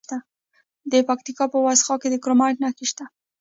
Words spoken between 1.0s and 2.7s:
پکتیکا په وازیخوا کې د کرومایټ